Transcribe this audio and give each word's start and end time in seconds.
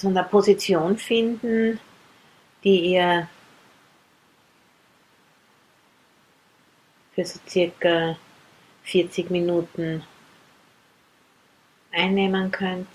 so 0.00 0.08
eine 0.08 0.24
Position 0.24 0.96
finden, 0.96 1.78
die 2.64 2.94
ihr 2.94 3.28
für 7.14 7.24
so 7.24 7.38
circa 7.46 8.16
40 8.84 9.30
Minuten 9.30 10.02
einnehmen 11.92 12.50
könnt. 12.50 12.88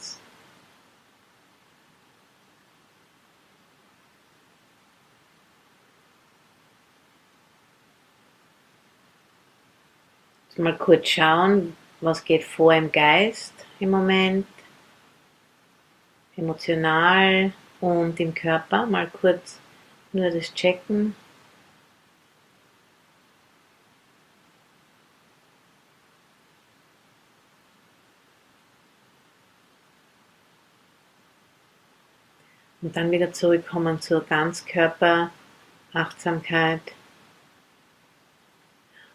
Mal 10.57 10.77
kurz 10.77 11.09
schauen, 11.09 11.75
was 11.99 12.23
geht 12.23 12.45
vor 12.45 12.73
im 12.73 12.89
Geist 12.89 13.53
im 13.81 13.89
Moment, 13.89 14.47
emotional 16.37 17.51
und 17.81 18.17
im 18.19 18.33
Körper. 18.33 18.85
Mal 18.85 19.09
kurz 19.09 19.59
nur 20.13 20.29
das 20.31 20.53
checken. 20.53 21.15
Und 32.81 32.95
dann 32.95 33.11
wieder 33.11 33.33
zurückkommen 33.33 33.99
zur 33.99 34.21
Ganzkörperachtsamkeit 34.21 36.81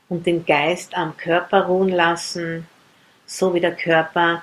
und 0.09 0.27
den 0.27 0.45
Geist 0.45 0.95
am 0.97 1.17
Körper 1.17 1.67
ruhen 1.67 1.89
lassen, 1.89 2.67
so 3.27 3.55
wie 3.55 3.61
der 3.61 3.77
Körper 3.77 4.43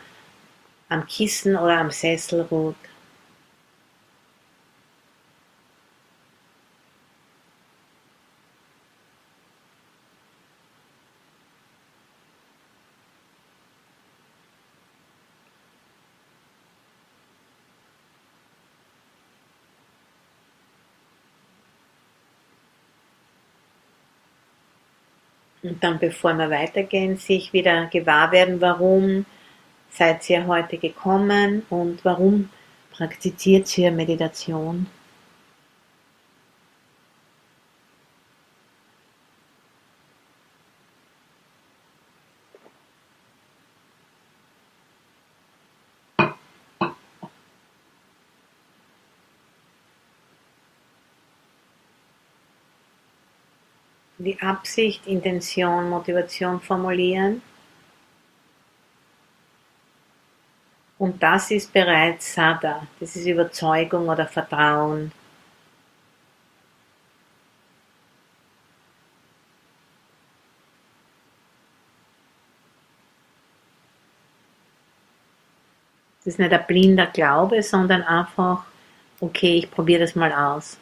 am 0.89 1.05
Kissen 1.05 1.55
oder 1.55 1.79
am 1.79 1.91
Sessel 1.91 2.41
ruht. 2.41 2.75
Und 25.63 25.83
dann, 25.83 25.99
bevor 25.99 26.33
wir 26.35 26.49
weitergehen, 26.49 27.17
sich 27.17 27.51
wieder 27.51 27.87
gewahr 27.87 28.31
werden, 28.31 28.61
warum 28.61 29.25
seid 29.97 30.29
ihr 30.29 30.45
heute 30.45 30.77
gekommen 30.77 31.63
und 31.69 32.05
warum 32.05 32.49
praktiziert 32.91 33.77
ihr 33.77 33.91
Meditation. 33.91 34.87
die 54.19 54.39
Absicht, 54.41 55.07
Intention, 55.07 55.89
Motivation 55.89 56.59
formulieren. 56.59 57.41
Und 60.99 61.21
das 61.21 61.51
ist 61.51 61.71
bereits 61.73 62.33
Sada, 62.33 62.87
das 62.99 63.15
ist 63.15 63.27
Überzeugung 63.27 64.09
oder 64.09 64.25
Vertrauen. 64.25 65.11
Das 76.19 76.33
ist 76.33 76.39
nicht 76.39 76.51
ein 76.51 76.65
blinder 76.67 77.05
Glaube, 77.07 77.61
sondern 77.61 78.01
einfach, 78.03 78.65
okay, 79.21 79.59
ich 79.59 79.71
probiere 79.71 80.01
das 80.01 80.15
mal 80.15 80.33
aus. 80.33 80.77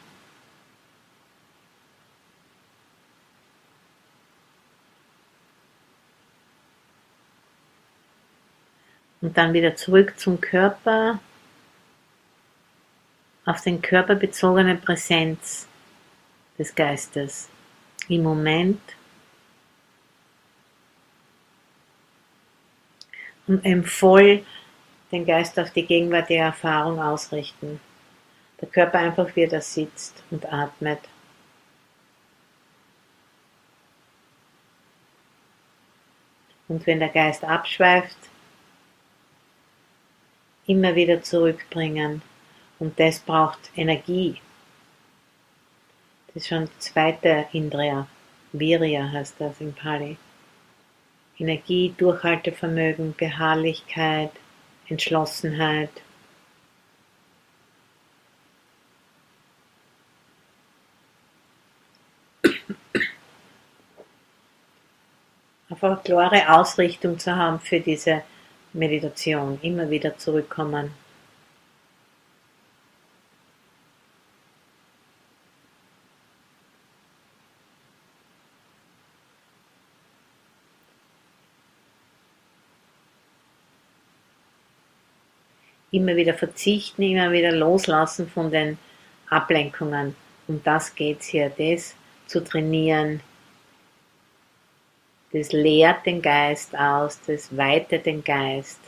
Und 9.20 9.36
dann 9.36 9.52
wieder 9.52 9.76
zurück 9.76 10.18
zum 10.18 10.40
Körper, 10.40 11.18
auf 13.46 13.62
den 13.62 13.80
körperbezogene 13.80 14.76
Präsenz 14.76 15.68
des 16.58 16.74
Geistes 16.74 17.48
im 18.08 18.24
Moment. 18.24 18.80
Und 23.46 23.64
eben 23.64 23.84
voll 23.84 24.44
den 25.12 25.24
Geist 25.24 25.58
auf 25.58 25.70
die 25.70 25.86
gegenwärtige 25.86 26.40
Erfahrung 26.40 27.00
ausrichten. 27.00 27.80
Der 28.60 28.68
Körper 28.68 28.98
einfach 28.98 29.34
wie 29.36 29.44
er 29.44 29.60
sitzt 29.60 30.22
und 30.30 30.52
atmet. 30.52 30.98
Und 36.68 36.84
wenn 36.86 36.98
der 36.98 37.10
Geist 37.10 37.44
abschweift, 37.44 38.16
immer 40.66 40.94
wieder 40.94 41.22
zurückbringen. 41.22 42.22
Und 42.78 42.98
das 43.00 43.20
braucht 43.20 43.70
Energie. 43.74 44.40
Das 46.28 46.42
ist 46.42 46.48
schon 46.48 46.66
die 46.66 46.78
zweite 46.78 47.46
Indriya. 47.52 48.06
Virya 48.52 49.10
heißt 49.10 49.36
das 49.38 49.60
in 49.60 49.72
Pali. 49.74 50.16
Energie, 51.38 51.94
Durchhaltevermögen, 51.96 53.14
Beharrlichkeit, 53.16 54.30
Entschlossenheit. 54.88 55.90
Einfach 65.68 66.02
klare 66.04 66.48
Ausrichtung 66.48 67.18
zu 67.18 67.34
haben 67.34 67.60
für 67.60 67.80
diese 67.80 68.22
Meditation, 68.76 69.58
immer 69.62 69.88
wieder 69.88 70.18
zurückkommen. 70.18 70.90
Immer 85.90 86.16
wieder 86.16 86.34
verzichten, 86.34 87.02
immer 87.02 87.32
wieder 87.32 87.52
loslassen 87.52 88.28
von 88.28 88.50
den 88.50 88.76
Ablenkungen. 89.30 90.14
Um 90.48 90.62
das 90.62 90.94
geht 90.94 91.20
es 91.20 91.26
hier, 91.28 91.48
das 91.48 91.94
zu 92.26 92.44
trainieren, 92.44 93.20
das 95.36 95.52
leert 95.52 96.06
den 96.06 96.22
Geist 96.22 96.74
aus, 96.76 97.20
das 97.26 97.54
weitet 97.54 98.06
den 98.06 98.24
Geist. 98.24 98.80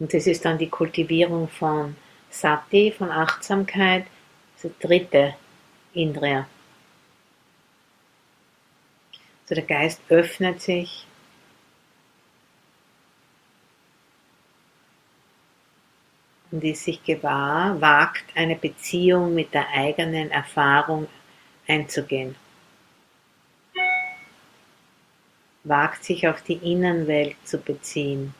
Und 0.00 0.12
das 0.12 0.26
ist 0.26 0.44
dann 0.44 0.58
die 0.58 0.68
Kultivierung 0.68 1.48
von 1.48 1.94
Sati, 2.30 2.90
von 2.90 3.10
Achtsamkeit, 3.10 4.06
das 4.60 4.72
dritte 4.80 5.34
Indriya. 5.92 6.46
So 9.48 9.54
der 9.54 9.64
Geist 9.64 10.02
öffnet 10.10 10.60
sich. 10.60 11.06
Und 16.50 16.62
ist 16.64 16.84
sich 16.84 17.02
gewahr, 17.02 17.80
wagt 17.80 18.24
eine 18.34 18.56
Beziehung 18.56 19.34
mit 19.34 19.54
der 19.54 19.68
eigenen 19.70 20.30
Erfahrung 20.30 21.08
einzugehen. 21.66 22.36
Wagt 25.64 26.04
sich 26.04 26.28
auf 26.28 26.42
die 26.42 26.72
Innenwelt 26.72 27.36
zu 27.44 27.56
beziehen. 27.58 28.34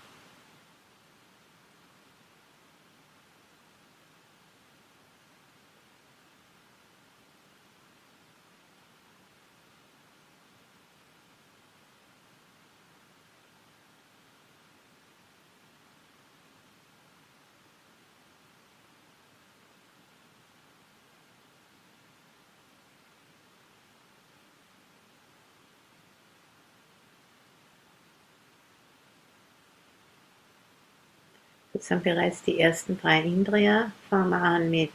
Jetzt 31.79 31.87
sind 31.87 32.03
bereits 32.03 32.43
die 32.43 32.59
ersten 32.59 32.99
drei 33.01 33.21
Indriya. 33.23 33.93
Fangen 34.11 34.31
wir 34.31 34.43
an 34.43 34.69
mit 34.69 34.91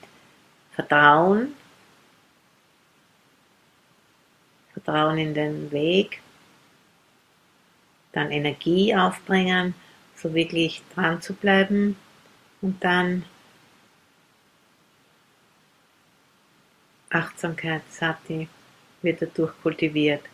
Vertrauen. 0.73 1.53
Vertrauen 4.73 5.17
in 5.17 5.33
den 5.33 5.71
Weg. 5.71 6.21
Dann 8.11 8.31
Energie 8.31 8.93
aufbringen, 8.93 9.75
so 10.17 10.33
wirklich 10.33 10.83
dran 10.93 11.21
zu 11.21 11.33
bleiben. 11.33 11.95
Und 12.61 12.83
dann 12.83 13.23
Achtsamkeit, 17.09 17.83
Sati, 17.91 18.49
wird 19.01 19.21
dadurch 19.21 19.53
kultiviert. 19.61 20.32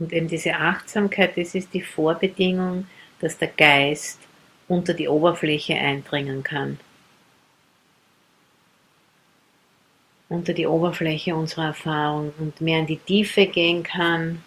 Und 0.00 0.14
eben 0.14 0.28
diese 0.28 0.54
Achtsamkeit, 0.54 1.36
das 1.36 1.54
ist 1.54 1.74
die 1.74 1.82
Vorbedingung, 1.82 2.86
dass 3.20 3.36
der 3.36 3.48
Geist 3.48 4.18
unter 4.66 4.94
die 4.94 5.08
Oberfläche 5.08 5.74
eindringen 5.74 6.42
kann. 6.42 6.80
Unter 10.30 10.54
die 10.54 10.66
Oberfläche 10.66 11.34
unserer 11.34 11.66
Erfahrung 11.66 12.32
und 12.38 12.60
mehr 12.62 12.78
in 12.78 12.86
die 12.86 12.96
Tiefe 12.96 13.46
gehen 13.46 13.82
kann. 13.82 14.42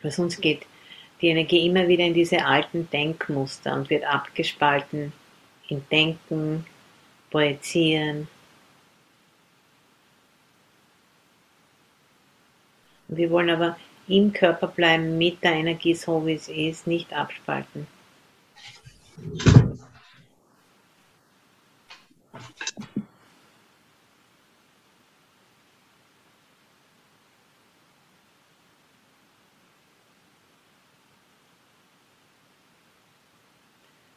Weil 0.00 0.12
sonst 0.12 0.40
geht 0.40 0.62
die 1.20 1.28
Energie 1.28 1.66
immer 1.66 1.86
wieder 1.88 2.04
in 2.04 2.14
diese 2.14 2.46
alten 2.46 2.88
Denkmuster 2.88 3.74
und 3.74 3.90
wird 3.90 4.04
abgespalten 4.04 5.12
in 5.70 5.84
Denken, 5.90 6.66
Projizieren. 7.30 8.28
Wir 13.08 13.30
wollen 13.30 13.50
aber 13.50 13.76
im 14.08 14.32
Körper 14.32 14.66
bleiben, 14.66 15.16
mit 15.16 15.42
der 15.44 15.52
Energie 15.52 15.94
so 15.94 16.26
wie 16.26 16.34
es 16.34 16.48
ist, 16.48 16.86
nicht 16.86 17.12
abspalten. 17.12 17.86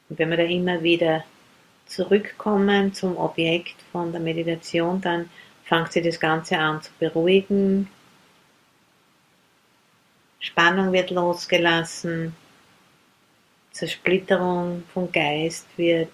Und 0.10 0.20
wenn 0.20 0.30
wir 0.30 0.38
da 0.38 0.44
immer 0.44 0.82
wieder 0.84 1.24
zurückkommen 1.94 2.94
zum 2.94 3.18
Objekt 3.18 3.76
von 3.92 4.12
der 4.12 4.22
Meditation, 4.22 5.00
dann 5.00 5.30
fängt 5.64 5.92
sie 5.94 6.02
das 6.02 6.20
Ganze 6.20 6.58
an 6.58 6.82
zu 6.82 6.92
beruhigen. 7.00 7.88
Spannung 10.40 10.92
wird 10.92 11.12
losgelassen, 11.12 12.36
Zersplitterung 13.72 14.84
vom 14.94 15.12
Geist 15.12 15.68
wird 15.78 16.12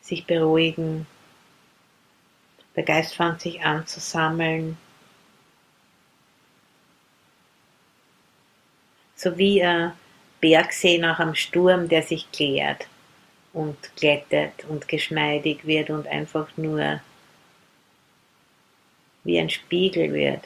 sich 0.00 0.26
beruhigen. 0.26 1.06
Der 2.74 2.84
Geist 2.84 3.14
fängt 3.14 3.40
sich 3.40 3.62
an 3.62 3.86
zu 3.86 4.00
sammeln. 4.00 4.76
So 9.14 9.36
wie 9.36 9.62
ein 9.62 9.92
Bergsee 10.40 10.98
nach 10.98 11.18
einem 11.18 11.34
Sturm, 11.34 11.88
der 11.88 12.02
sich 12.02 12.30
klärt 12.30 12.86
und 13.58 13.76
glättet 13.96 14.64
und 14.68 14.86
geschmeidig 14.86 15.66
wird 15.66 15.90
und 15.90 16.06
einfach 16.06 16.46
nur 16.56 17.00
wie 19.24 19.38
ein 19.38 19.50
Spiegel 19.50 20.12
wird, 20.12 20.44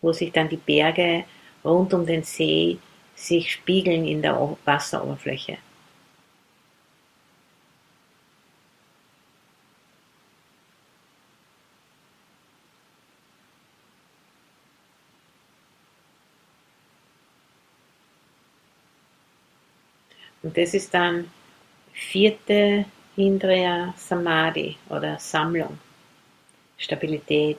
wo 0.00 0.12
sich 0.12 0.30
dann 0.30 0.48
die 0.48 0.58
Berge 0.58 1.24
rund 1.64 1.92
um 1.92 2.06
den 2.06 2.22
See 2.22 2.78
sich 3.16 3.52
spiegeln 3.52 4.06
in 4.06 4.22
der 4.22 4.56
Wasseroberfläche. 4.64 5.58
Das 20.56 20.72
ist 20.72 20.92
dann 20.94 21.30
vierte 21.92 22.86
Indriya 23.14 23.92
Samadhi 23.94 24.78
oder 24.88 25.18
Sammlung, 25.18 25.78
Stabilität. 26.78 27.58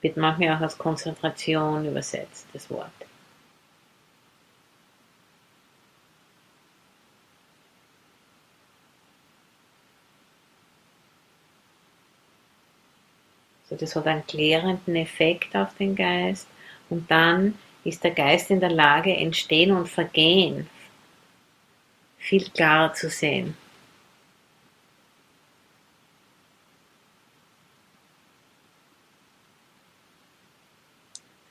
Wird 0.00 0.16
manchmal 0.16 0.56
auch 0.56 0.60
als 0.60 0.78
Konzentration 0.78 1.84
übersetzt, 1.84 2.46
das 2.52 2.70
Wort. 2.70 2.92
Das 13.68 13.94
hat 13.94 14.06
einen 14.06 14.26
klärenden 14.26 14.96
Effekt 14.96 15.54
auf 15.54 15.76
den 15.76 15.94
Geist 15.94 16.48
und 16.90 17.10
dann 17.10 17.54
ist 17.84 18.04
der 18.04 18.10
Geist 18.10 18.50
in 18.50 18.60
der 18.60 18.70
Lage, 18.70 19.14
Entstehen 19.14 19.72
und 19.72 19.88
Vergehen 19.88 20.68
viel 22.18 22.50
klarer 22.50 22.92
zu 22.92 23.08
sehen. 23.08 23.56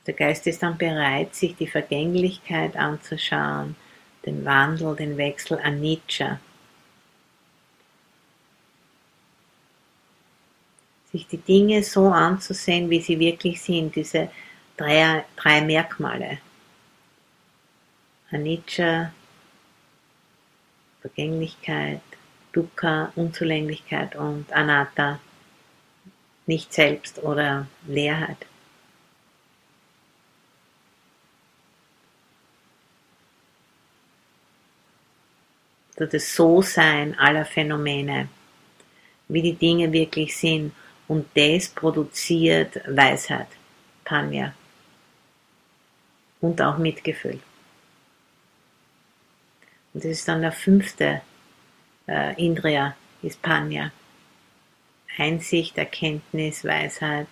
Der 0.06 0.14
Geist 0.14 0.46
ist 0.46 0.62
dann 0.62 0.78
bereit, 0.78 1.34
sich 1.34 1.54
die 1.56 1.66
Vergänglichkeit 1.66 2.76
anzuschauen, 2.76 3.76
den 4.24 4.44
Wandel, 4.44 4.96
den 4.96 5.16
Wechsel, 5.18 5.58
Anicca. 5.58 6.40
Sich 11.12 11.26
die 11.26 11.38
Dinge 11.38 11.82
so 11.82 12.08
anzusehen, 12.08 12.88
wie 12.88 13.00
sie 13.00 13.18
wirklich 13.18 13.60
sind, 13.60 13.96
diese 13.96 14.30
drei, 14.78 15.24
drei 15.36 15.60
Merkmale. 15.60 16.38
Anicca, 18.30 19.12
Vergänglichkeit, 21.00 22.00
Dukkha, 22.52 23.12
Unzulänglichkeit 23.16 24.16
und 24.16 24.52
Anatta, 24.52 25.20
nicht 26.46 26.72
selbst 26.72 27.22
oder 27.22 27.66
Leerheit. 27.86 28.46
das 35.96 36.36
So-Sein 36.36 37.18
aller 37.18 37.44
Phänomene, 37.44 38.28
wie 39.26 39.42
die 39.42 39.54
Dinge 39.54 39.92
wirklich 39.92 40.36
sind. 40.36 40.72
Und 41.08 41.26
das 41.34 41.68
produziert 41.70 42.80
Weisheit, 42.86 43.48
Panya 44.04 44.54
und 46.40 46.60
auch 46.62 46.78
Mitgefühl. 46.78 47.40
Und 49.94 50.04
das 50.04 50.12
ist 50.12 50.28
dann 50.28 50.42
der 50.42 50.52
fünfte 50.52 51.22
äh, 52.06 52.34
Indriya, 52.42 52.94
ist 53.22 53.42
Panya. 53.42 53.92
Einsicht, 55.16 55.76
Erkenntnis, 55.76 56.64
Weisheit. 56.64 57.26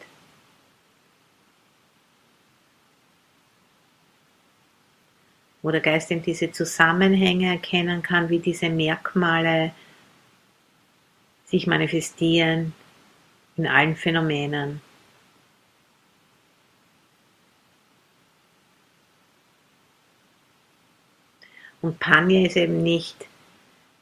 Wo 5.62 5.70
der 5.70 5.80
Geist 5.80 6.10
eben 6.10 6.22
diese 6.22 6.50
Zusammenhänge 6.50 7.52
erkennen 7.52 8.02
kann, 8.02 8.28
wie 8.28 8.40
diese 8.40 8.68
Merkmale 8.68 9.72
sich 11.44 11.66
manifestieren 11.66 12.72
in 13.56 13.66
allen 13.66 13.96
Phänomenen. 13.96 14.80
Und 21.87 22.00
Panya 22.00 22.45
ist 22.45 22.57
eben 22.57 22.83
nicht 22.83 23.28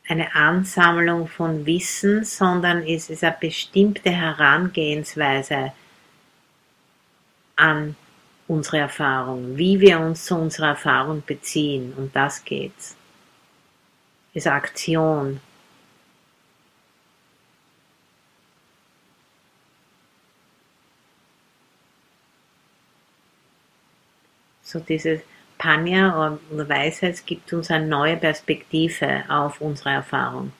eine 0.08 0.34
Ansammlung 0.34 1.28
von 1.28 1.66
Wissen, 1.66 2.24
sondern 2.24 2.82
es 2.82 3.10
ist 3.10 3.22
eine 3.22 3.36
bestimmte 3.38 4.08
Herangehensweise 4.08 5.74
an 7.56 7.94
unsere 8.48 8.78
Erfahrung, 8.78 9.58
wie 9.58 9.80
wir 9.80 10.00
uns 10.00 10.24
zu 10.24 10.34
unserer 10.34 10.68
Erfahrung 10.68 11.22
beziehen. 11.26 11.92
Um 11.94 12.10
das 12.10 12.42
geht's. 12.42 12.96
Ist 14.32 14.46
Aktion. 14.46 15.42
So 24.62 24.80
dieses 24.80 25.20
Panya 25.64 26.38
oder 26.50 26.68
Weisheit 26.68 27.24
gibt 27.24 27.50
uns 27.54 27.70
eine 27.70 27.86
neue 27.86 28.18
Perspektive 28.18 29.24
auf 29.30 29.62
unsere 29.62 29.90
Erfahrung. 29.92 30.52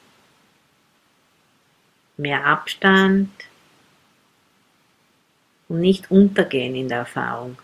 Mehr 2.17 2.47
Abstand 2.47 3.29
und 5.69 5.81
nicht 5.81 6.11
untergehen 6.11 6.75
in 6.75 6.89
der 6.89 7.01
Erfahrung. 7.01 7.59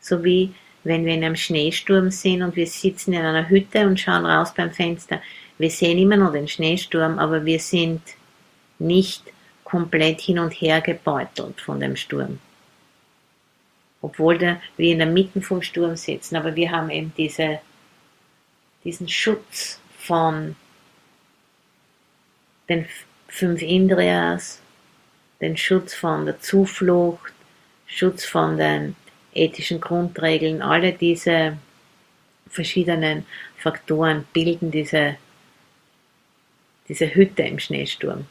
So 0.00 0.24
wie 0.24 0.54
wenn 0.82 1.04
wir 1.04 1.14
in 1.14 1.22
einem 1.22 1.36
Schneesturm 1.36 2.10
sind 2.10 2.42
und 2.42 2.56
wir 2.56 2.66
sitzen 2.66 3.12
in 3.12 3.22
einer 3.22 3.48
Hütte 3.48 3.86
und 3.86 4.00
schauen 4.00 4.26
raus 4.26 4.52
beim 4.52 4.72
Fenster. 4.72 5.22
Wir 5.58 5.70
sehen 5.70 5.98
immer 5.98 6.16
noch 6.16 6.32
den 6.32 6.48
Schneesturm, 6.48 7.20
aber 7.20 7.44
wir 7.44 7.60
sind 7.60 8.02
nicht 8.80 9.22
komplett 9.62 10.20
hin 10.20 10.40
und 10.40 10.50
her 10.50 10.80
gebeutelt 10.80 11.60
von 11.60 11.78
dem 11.78 11.94
Sturm. 11.94 12.40
Obwohl 14.02 14.40
wir 14.40 14.60
in 14.76 14.98
der 14.98 15.06
Mitte 15.06 15.42
vom 15.42 15.62
Sturm 15.62 15.96
sitzen, 15.96 16.36
aber 16.36 16.56
wir 16.56 16.70
haben 16.70 16.90
eben 16.90 17.12
diese, 17.16 17.60
diesen 18.84 19.08
Schutz 19.08 19.78
von 19.98 20.56
den 22.68 22.86
fünf 23.28 23.60
Indrias, 23.60 24.60
den 25.40 25.56
Schutz 25.56 25.94
von 25.94 26.24
der 26.24 26.40
Zuflucht, 26.40 27.32
Schutz 27.86 28.24
von 28.24 28.56
den 28.56 28.96
ethischen 29.34 29.80
Grundregeln, 29.80 30.62
alle 30.62 30.92
diese 30.92 31.58
verschiedenen 32.48 33.26
Faktoren 33.56 34.24
bilden 34.32 34.70
diese, 34.70 35.16
diese 36.88 37.14
Hütte 37.14 37.42
im 37.42 37.58
Schneesturm. 37.58 38.26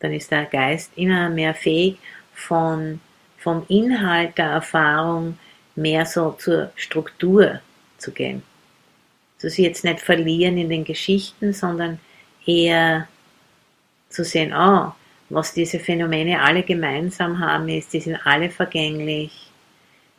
Dann 0.00 0.12
ist 0.12 0.30
der 0.30 0.44
Geist 0.44 0.92
immer 0.96 1.28
mehr 1.28 1.54
fähig, 1.54 1.98
von, 2.34 3.00
vom 3.38 3.64
Inhalt 3.68 4.36
der 4.36 4.46
Erfahrung 4.50 5.38
mehr 5.74 6.04
so 6.04 6.32
zur 6.32 6.70
Struktur 6.76 7.60
zu 7.98 8.12
gehen 8.12 8.42
dass 9.40 9.54
sie 9.54 9.64
jetzt 9.64 9.84
nicht 9.84 10.00
verlieren 10.00 10.58
in 10.58 10.68
den 10.68 10.84
Geschichten, 10.84 11.52
sondern 11.52 11.98
eher 12.44 13.08
zu 14.08 14.24
sehen, 14.24 14.52
oh, 14.54 14.92
was 15.28 15.52
diese 15.52 15.78
Phänomene 15.78 16.40
alle 16.40 16.62
gemeinsam 16.62 17.40
haben, 17.40 17.68
ist, 17.68 17.92
die 17.92 18.00
sind 18.00 18.18
alle 18.24 18.50
vergänglich, 18.50 19.50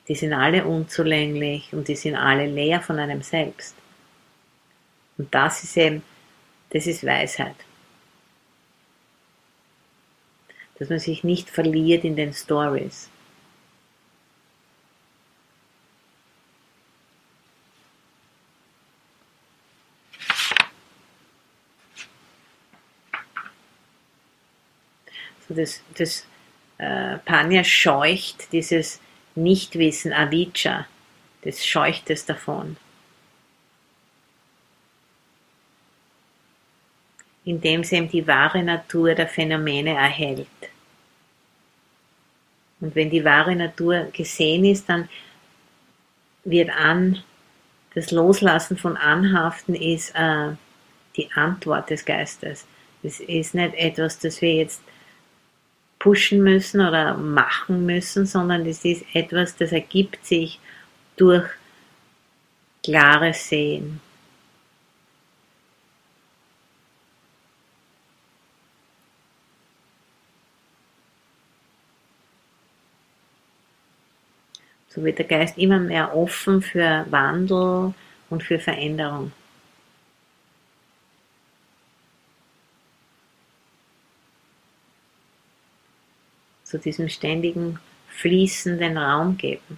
die 0.07 0.15
sind 0.15 0.33
alle 0.33 0.65
unzulänglich 0.65 1.73
und 1.73 1.87
die 1.87 1.95
sind 1.95 2.15
alle 2.15 2.45
leer 2.45 2.81
von 2.81 2.99
einem 2.99 3.21
selbst. 3.21 3.75
Und 5.17 5.33
das 5.33 5.63
ist 5.63 5.77
eben, 5.77 6.03
das 6.69 6.85
ist 6.85 7.05
Weisheit. 7.05 7.55
Dass 10.79 10.89
man 10.89 10.99
sich 10.99 11.23
nicht 11.23 11.49
verliert 11.49 12.03
in 12.03 12.15
den 12.15 12.33
Stories. 12.33 13.09
das, 25.57 25.81
das 25.97 26.25
äh, 26.77 27.17
Panya 27.19 27.63
scheucht 27.63 28.51
dieses 28.51 28.99
Nichtwissen, 29.35 30.13
Avicca, 30.13 30.87
das 31.43 31.65
scheucht 31.65 32.09
es 32.09 32.25
davon. 32.25 32.77
Indem 37.47 37.83
sie 37.83 37.95
eben 37.95 38.09
die 38.09 38.27
wahre 38.27 38.61
Natur 38.61 39.15
der 39.15 39.27
Phänomene 39.27 39.91
erhält. 39.91 40.47
Und 42.81 42.93
wenn 42.93 43.09
die 43.09 43.23
wahre 43.23 43.55
Natur 43.55 44.09
gesehen 44.11 44.65
ist, 44.65 44.89
dann 44.89 45.07
wird 46.43 46.69
an, 46.69 47.23
das 47.95 48.11
Loslassen 48.11 48.77
von 48.77 48.97
Anhaften 48.97 49.75
ist 49.75 50.11
äh, 50.13 50.49
die 51.15 51.31
Antwort 51.31 51.89
des 51.89 52.03
Geistes. 52.03 52.67
Es 53.01 53.21
ist 53.21 53.55
nicht 53.55 53.75
etwas, 53.75 54.19
das 54.19 54.41
wir 54.41 54.53
jetzt 54.53 54.81
pushen 55.99 56.43
müssen 56.43 56.81
oder 56.81 57.15
machen 57.15 57.85
müssen, 57.85 58.25
sondern 58.25 58.65
es 58.65 58.83
ist 58.83 59.05
etwas, 59.13 59.55
das 59.55 59.71
ergibt 59.71 60.25
sich 60.25 60.59
durch 61.15 61.47
klares 62.83 63.49
Sehen. 63.49 64.01
So 74.97 75.03
wird 75.03 75.19
der 75.19 75.27
Geist 75.27 75.59
immer 75.59 75.77
mehr 75.77 76.15
offen 76.15 76.59
für 76.59 77.05
Wandel 77.11 77.93
und 78.31 78.41
für 78.41 78.57
Veränderung. 78.57 79.31
zu 86.63 86.77
diesem 86.77 87.07
ständigen 87.07 87.79
fließenden 88.09 88.97
Raum 88.97 89.37
geben. 89.37 89.77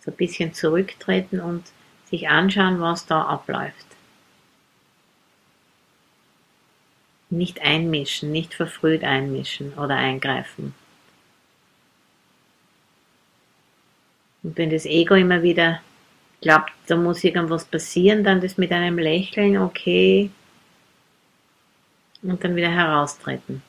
So 0.00 0.10
ein 0.10 0.16
bisschen 0.16 0.52
zurücktreten 0.52 1.38
und 1.38 1.62
sich 2.10 2.28
anschauen, 2.28 2.80
was 2.80 3.06
da 3.06 3.22
abläuft. 3.22 3.86
Nicht 7.30 7.62
einmischen, 7.62 8.32
nicht 8.32 8.54
verfrüht 8.54 9.04
einmischen 9.04 9.74
oder 9.74 9.96
eingreifen. 9.96 10.74
Und 14.42 14.58
wenn 14.58 14.70
das 14.70 14.86
Ego 14.86 15.14
immer 15.14 15.42
wieder 15.42 15.80
glaubt, 16.40 16.72
da 16.86 16.96
muss 16.96 17.22
irgendwas 17.22 17.64
passieren, 17.64 18.24
dann 18.24 18.40
das 18.40 18.56
mit 18.58 18.72
einem 18.72 18.98
Lächeln, 18.98 19.58
okay, 19.58 20.30
und 22.22 22.42
dann 22.42 22.56
wieder 22.56 22.70
heraustreten. 22.70 23.62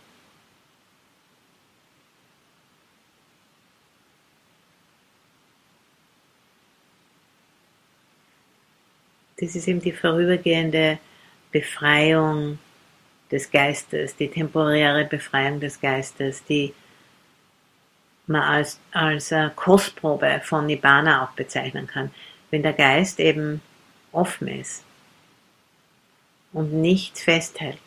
Das 9.42 9.56
ist 9.56 9.68
eben 9.68 9.82
die 9.82 9.92
vorübergehende 9.92 11.00
Befreiung 11.52 12.60
des 13.32 13.50
Geistes, 13.50 14.16
die 14.16 14.30
temporäre 14.30 15.06
Befreiung 15.06 15.60
des 15.60 15.82
Geistes, 15.82 16.46
die 16.46 16.74
man 18.28 18.44
als, 18.44 18.80
als 18.92 19.34
Kostprobe 19.56 20.42
von 20.44 20.68
Nibbana 20.68 21.26
auch 21.26 21.32
bezeichnen 21.32 21.88
kann, 21.88 22.12
wenn 22.52 22.62
der 22.62 22.74
Geist 22.74 23.20
eben 23.20 23.62
offen 24.12 24.48
ist 24.48 24.84
und 26.54 26.74
nichts 26.74 27.24
festhält. 27.24 27.80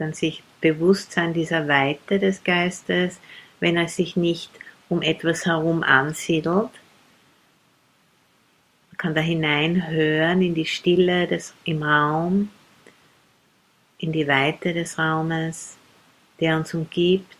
Dann 0.00 0.14
sich 0.14 0.42
bewusst 0.62 1.12
sein 1.12 1.34
dieser 1.34 1.68
Weite 1.68 2.18
des 2.18 2.42
Geistes, 2.42 3.20
wenn 3.60 3.76
er 3.76 3.86
sich 3.86 4.16
nicht 4.16 4.50
um 4.88 5.02
etwas 5.02 5.44
herum 5.44 5.82
ansiedelt, 5.82 6.70
kann 8.96 9.14
da 9.14 9.20
hineinhören 9.20 10.40
in 10.40 10.54
die 10.54 10.64
Stille 10.64 11.26
des, 11.26 11.52
im 11.64 11.82
Raum, 11.82 12.48
in 13.98 14.10
die 14.12 14.26
Weite 14.26 14.72
des 14.72 14.98
Raumes, 14.98 15.76
der 16.40 16.56
uns 16.56 16.72
umgibt 16.72 17.36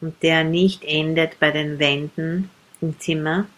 und 0.00 0.22
der 0.22 0.44
nicht 0.44 0.84
endet 0.84 1.40
bei 1.40 1.50
den 1.50 1.80
Wänden 1.80 2.48
im 2.80 2.96
Zimmer. 3.00 3.48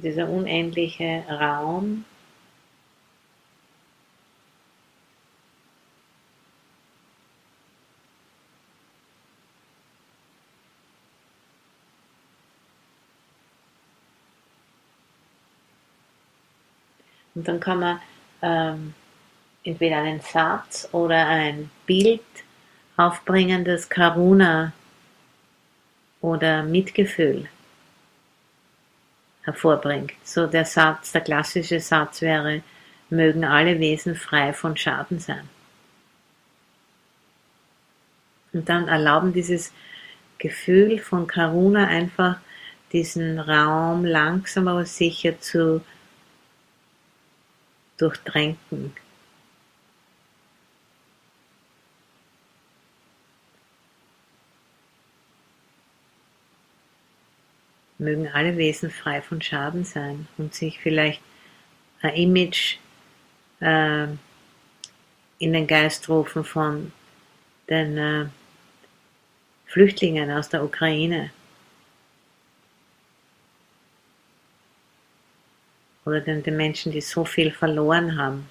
Dieser 0.00 0.28
unendliche 0.28 1.24
Raum. 1.28 2.04
Und 17.34 17.46
dann 17.46 17.60
kann 17.60 17.80
man 17.80 18.00
ähm, 18.42 18.94
entweder 19.64 19.98
einen 19.98 20.20
Satz 20.20 20.88
oder 20.92 21.26
ein 21.26 21.70
Bild 21.86 22.20
aufbringen, 22.96 23.64
das 23.64 23.88
Karuna 23.88 24.72
oder 26.20 26.62
Mitgefühl 26.62 27.48
hervorbringt. 29.42 30.12
So 30.24 30.46
der 30.46 30.64
Satz, 30.64 31.12
der 31.12 31.22
klassische 31.22 31.80
Satz 31.80 32.20
wäre, 32.20 32.62
mögen 33.08 33.44
alle 33.44 33.78
Wesen 33.78 34.14
frei 34.14 34.52
von 34.52 34.76
Schaden 34.76 35.18
sein. 35.18 35.48
Und 38.52 38.68
dann 38.68 38.88
erlauben 38.88 39.32
dieses 39.32 39.72
Gefühl 40.38 40.98
von 40.98 41.26
Karuna 41.26 41.86
einfach 41.86 42.38
diesen 42.92 43.38
Raum 43.38 44.04
langsam 44.04 44.66
aber 44.66 44.84
sicher 44.84 45.40
zu 45.40 45.82
durchtränken. 47.98 48.92
Mögen 58.00 58.28
alle 58.28 58.56
Wesen 58.56 58.90
frei 58.90 59.20
von 59.20 59.42
Schaden 59.42 59.84
sein 59.84 60.26
und 60.38 60.54
sich 60.54 60.80
vielleicht 60.80 61.20
ein 62.00 62.14
Image 62.14 62.78
äh, 63.60 64.04
in 65.38 65.52
den 65.52 65.66
Geist 65.66 66.08
rufen 66.08 66.42
von 66.42 66.92
den 67.68 67.98
äh, 67.98 68.26
Flüchtlingen 69.66 70.30
aus 70.30 70.48
der 70.48 70.64
Ukraine 70.64 71.30
oder 76.06 76.22
den, 76.22 76.42
den 76.42 76.56
Menschen, 76.56 76.92
die 76.92 77.02
so 77.02 77.26
viel 77.26 77.50
verloren 77.50 78.16
haben. 78.16 78.48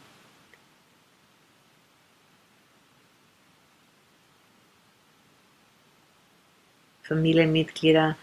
Familienmitglieder, 7.02 8.16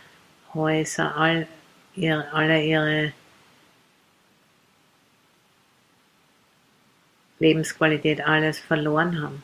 Häuser, 0.56 1.14
all 1.16 1.46
ihre, 1.94 2.32
alle 2.32 2.64
ihre 2.64 3.12
Lebensqualität, 7.38 8.20
alles 8.26 8.58
verloren 8.58 9.22
haben. 9.22 9.42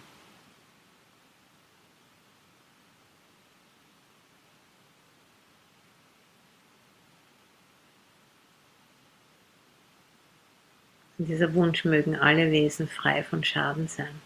Und 11.23 11.29
dieser 11.29 11.55
Wunsch 11.55 11.85
mögen 11.85 12.17
alle 12.17 12.51
Wesen 12.51 12.89
frei 12.89 13.23
von 13.23 13.45
Schaden 13.45 13.87
sein. 13.87 14.21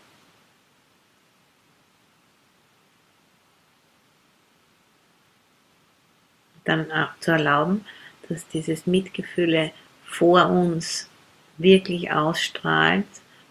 Dann 6.64 6.90
auch 6.90 7.14
zu 7.26 7.32
erlauben, 7.32 7.84
dass 8.28 8.46
dieses 8.48 8.86
Mitgefühle 8.86 9.72
vor 10.04 10.46
uns 10.46 11.10
wirklich 11.58 12.12
ausstrahlt, 12.12 13.06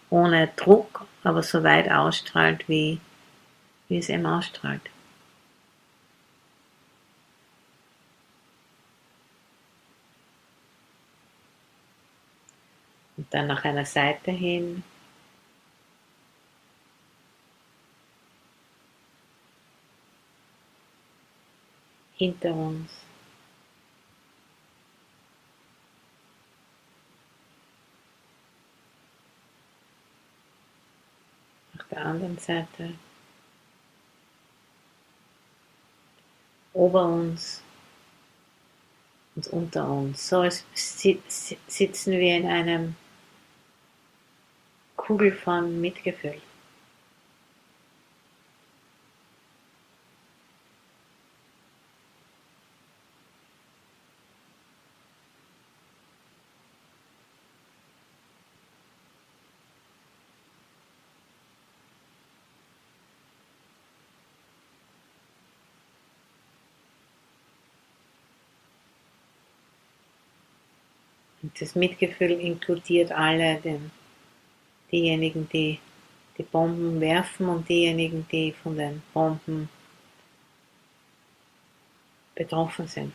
ohne 0.08 0.48
Druck, 0.56 1.06
aber 1.22 1.42
so 1.42 1.62
weit 1.62 1.90
ausstrahlt, 1.90 2.68
wie, 2.68 3.00
wie 3.88 3.98
es 3.98 4.08
eben 4.08 4.24
ausstrahlt. 4.26 4.80
Und 13.18 13.32
dann 13.32 13.46
nach 13.46 13.64
einer 13.64 13.84
Seite 13.84 14.30
hin. 14.30 14.82
Hinter 22.18 22.54
uns. 22.54 22.90
Nach 31.74 31.75
der 31.90 32.04
anderen 32.04 32.38
Seite. 32.38 32.94
Ober 36.72 37.06
uns 37.06 37.62
und 39.34 39.46
unter 39.48 39.88
uns. 39.88 40.28
So 40.28 40.40
als 40.40 40.64
sitzen 40.74 42.12
wir 42.12 42.36
in 42.36 42.46
einem 42.46 42.96
Kugel 44.96 45.32
von 45.32 45.80
Mitgefühl. 45.80 46.40
Das 71.58 71.74
Mitgefühl 71.74 72.32
inkludiert 72.32 73.12
alle, 73.12 73.56
den 73.56 73.90
diejenigen, 74.90 75.48
die 75.52 75.78
die 76.38 76.42
Bomben 76.42 77.00
werfen 77.00 77.48
und 77.48 77.68
diejenigen, 77.68 78.26
die 78.30 78.52
von 78.52 78.76
den 78.76 79.02
Bomben 79.14 79.68
betroffen 82.34 82.86
sind. 82.86 83.12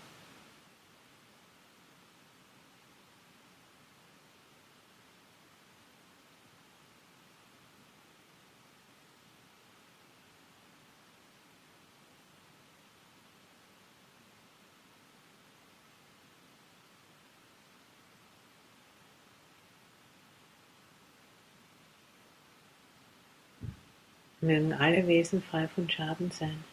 Mögen 24.42 24.74
alle 24.74 25.08
Wesen 25.08 25.42
frei 25.44 25.68
von 25.68 25.90
Schaden 25.90 26.32
sein. 26.32 26.64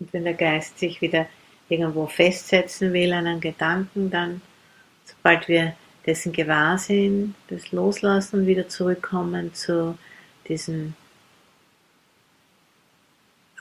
Und 0.00 0.12
wenn 0.12 0.24
der 0.24 0.34
Geist 0.34 0.78
sich 0.78 1.00
wieder 1.00 1.26
irgendwo 1.68 2.06
festsetzen 2.06 2.92
will 2.92 3.12
an 3.12 3.26
einen 3.26 3.40
Gedanken, 3.40 4.10
dann, 4.10 4.42
sobald 5.04 5.48
wir 5.48 5.74
dessen 6.04 6.32
gewahr 6.32 6.76
sind, 6.76 7.34
das 7.48 7.72
loslassen 7.72 8.40
und 8.40 8.46
wieder 8.46 8.68
zurückkommen 8.68 9.54
zu 9.54 9.96
diesem 10.46 10.94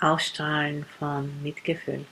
Ausstrahlen 0.04 0.86
von 1.00 1.42
Mitgefühl. 1.42 2.06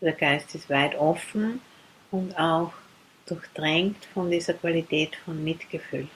Der 0.00 0.12
Geist 0.12 0.54
ist 0.54 0.70
weit 0.70 0.94
offen 0.94 1.60
und 2.10 2.38
auch 2.38 2.72
durchdrängt 3.26 4.04
von 4.14 4.30
dieser 4.30 4.54
Qualität 4.54 5.16
von 5.16 5.42
Mitgefühl. 5.42 6.08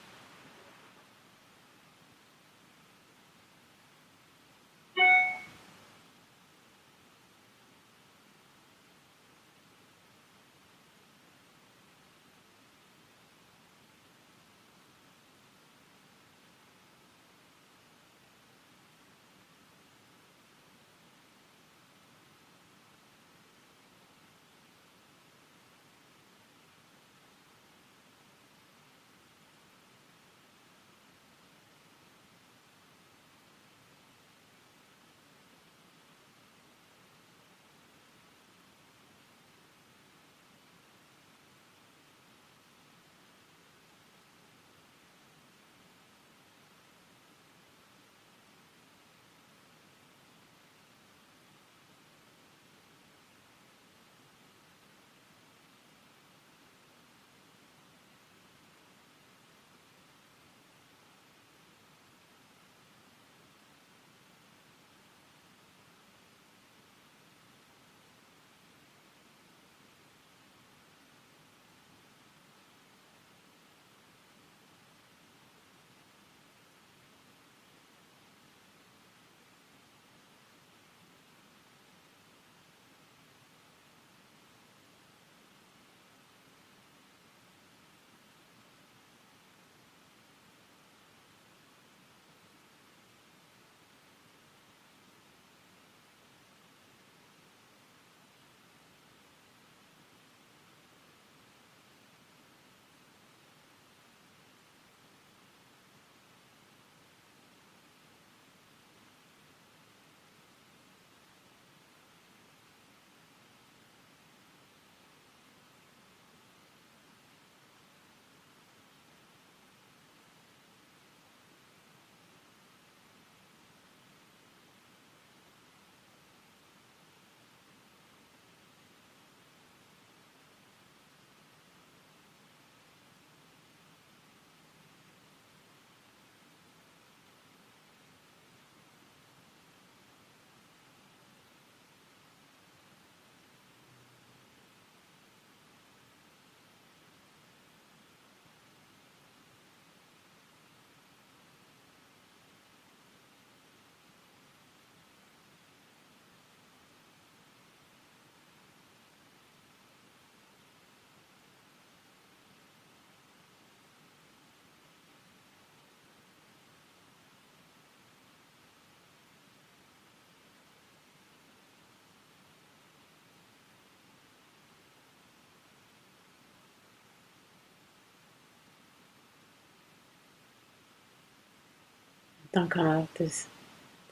Dann 182.52 182.68
kann 182.68 182.86
man 182.86 183.08
das, 183.18 183.48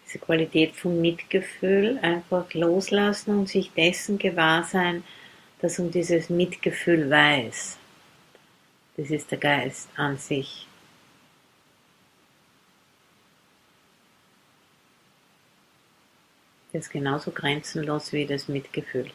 diese 0.07 0.19
Qualität 0.19 0.75
von 0.75 1.01
Mitgefühl 1.01 1.99
einfach 2.03 2.53
loslassen 2.55 3.39
und 3.39 3.49
sich 3.49 3.71
dessen 3.73 4.19
gewahr 4.19 4.65
sein, 4.65 5.05
dass 5.61 5.79
um 5.79 5.91
dieses 5.91 6.31
Mitgefühl 6.31 7.11
weiß. 7.11 7.79
Das 8.97 9.11
ist 9.11 9.31
der 9.31 9.39
Geist 9.39 9.89
an 9.97 10.17
sich. 10.17 10.67
Der 16.73 16.81
ist 16.81 16.91
genauso 16.91 17.31
grenzenlos 17.31 18.13
wie 18.13 18.27
das 18.27 18.49
Mitgefühl. 18.49 19.11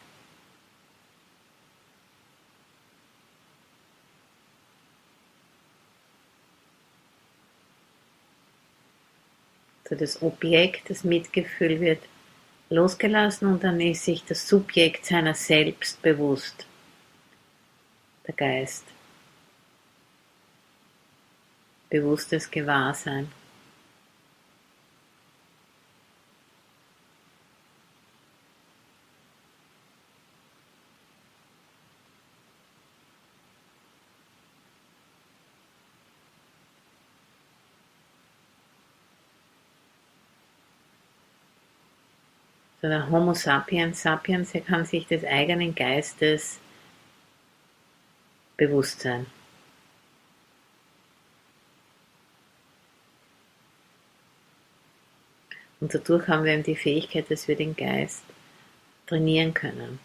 Also 9.96 10.04
das 10.04 10.22
Objekt, 10.22 10.90
das 10.90 11.06
Mitgefühl 11.06 11.80
wird 11.80 12.02
losgelassen 12.70 13.48
und 13.48 13.64
dann 13.64 13.80
ist 13.80 14.04
sich 14.04 14.26
das 14.26 14.46
Subjekt 14.46 15.06
seiner 15.06 15.34
selbst 15.34 16.02
bewusst. 16.02 16.66
Der 18.28 18.34
Geist. 18.34 18.84
Bewusstes 21.90 22.52
Gewahrsein. 22.52 23.32
Der 42.90 43.10
Homo 43.10 43.34
sapiens 43.34 44.02
sapiens, 44.02 44.54
er 44.54 44.62
kann 44.62 44.86
sich 44.86 45.08
des 45.08 45.24
eigenen 45.24 45.74
Geistes 45.76 46.60
bewusst 48.58 49.02
sein. 49.02 49.26
Und 55.80 55.94
dadurch 55.94 56.28
haben 56.28 56.46
wir 56.46 56.54
eben 56.54 56.64
die 56.64 56.76
Fähigkeit, 56.76 57.30
dass 57.30 57.48
wir 57.48 57.56
den 57.56 57.76
Geist 57.76 58.24
trainieren 59.08 59.54
können. 59.54 60.00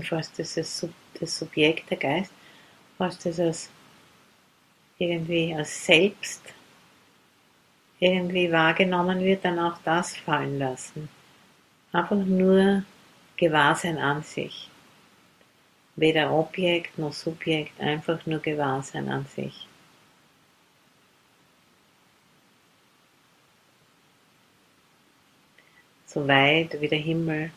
Und 0.00 0.06
falls 0.06 0.32
das 0.32 0.54
das, 0.54 0.86
das 1.20 1.38
Subjekt, 1.38 1.90
der 1.90 1.98
Geist, 1.98 2.32
falls 2.96 3.18
das 3.18 3.38
als 3.38 3.68
irgendwie 4.96 5.54
als 5.54 5.84
Selbst 5.84 6.40
irgendwie 7.98 8.50
wahrgenommen 8.50 9.20
wird, 9.20 9.44
dann 9.44 9.58
auch 9.58 9.76
das 9.84 10.16
fallen 10.16 10.58
lassen. 10.58 11.10
Einfach 11.92 12.16
nur 12.16 12.82
Gewahrsein 13.36 13.98
an 13.98 14.22
sich. 14.22 14.70
Weder 15.96 16.32
Objekt 16.32 16.96
noch 16.96 17.12
Subjekt, 17.12 17.78
einfach 17.78 18.24
nur 18.24 18.38
Gewahrsein 18.38 19.06
an 19.10 19.26
sich. 19.26 19.66
So 26.06 26.26
weit 26.26 26.80
wie 26.80 26.88
der 26.88 27.00
Himmel 27.00 27.50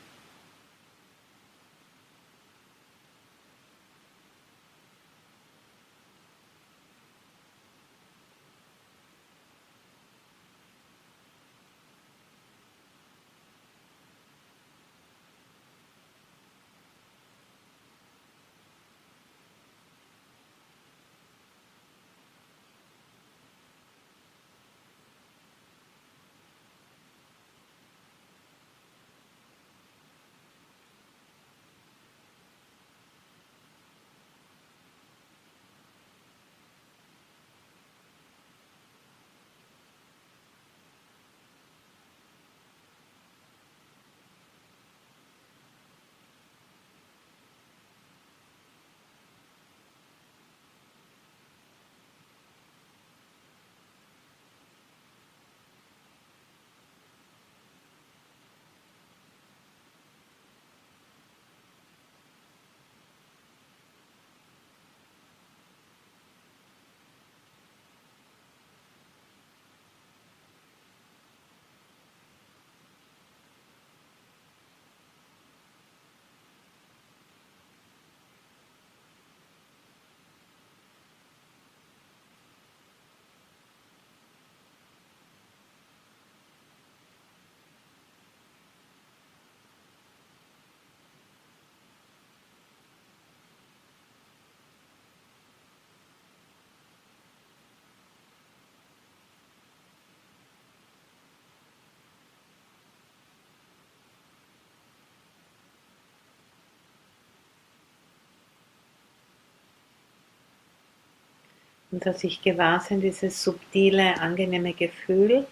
Und 111.93 112.08
dass 112.08 112.21
sich 112.21 112.41
gewahr 112.41 112.79
sind, 112.79 113.01
dieses 113.01 113.43
subtile, 113.43 114.19
angenehme 114.19 114.73
Gefühl, 114.73 115.45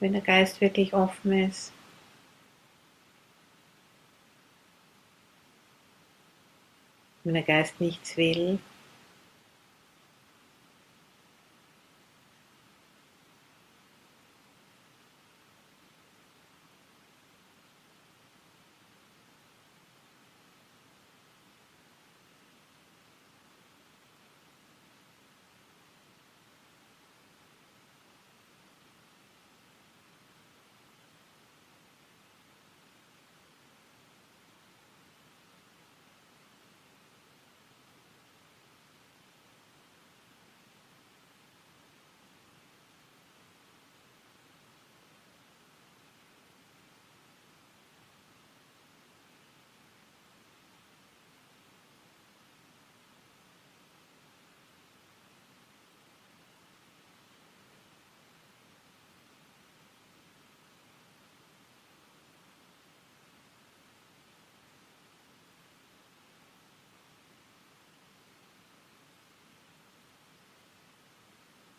wenn 0.00 0.12
der 0.12 0.20
Geist 0.20 0.60
wirklich 0.60 0.92
offen 0.92 1.32
ist. 1.48 1.72
Wenn 7.24 7.32
der 7.32 7.42
Geist 7.42 7.80
nichts 7.80 8.18
will, 8.18 8.58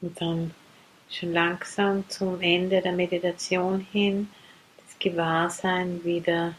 Und 0.02 0.20
dann 0.22 0.54
schon 1.10 1.34
langsam 1.34 2.08
zum 2.10 2.42
Ende 2.42 2.82
der 2.82 2.94
Meditation 2.94 3.80
hin 3.92 4.30
das 4.78 4.98
Gewahrsein 5.00 6.04
wieder 6.04 6.54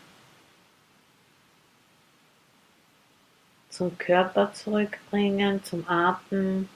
zum 3.68 3.96
Körper 3.96 4.53
zurückbringen, 4.53 5.62
zum 5.64 5.88
Atem 5.88 6.68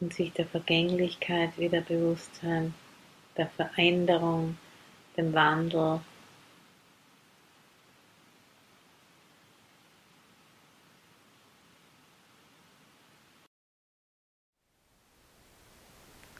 und 0.00 0.12
sich 0.12 0.32
der 0.32 0.46
Vergänglichkeit 0.46 1.56
wieder 1.58 1.80
bewusst 1.80 2.34
sein, 2.36 2.74
der 3.36 3.48
Veränderung, 3.48 4.56
dem 5.16 5.32
Wandel 5.32 6.00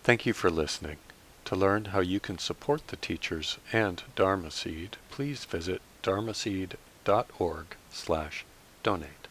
Thank 0.05 0.27
you 0.27 0.33
for 0.33 0.51
listening. 0.51 0.97
To 1.45 1.55
learn 1.55 1.87
how 1.87 2.01
you 2.01 2.19
can 2.19 2.39
support 2.39 2.89
the 2.89 2.97
teachers 2.97 3.59
and 3.73 4.03
Dharma 4.17 4.51
Seed, 4.51 4.97
please 5.11 5.45
visit 5.45 5.81
dharmaseed.org 6.03 7.67
slash 7.91 8.45
donate. 8.83 9.29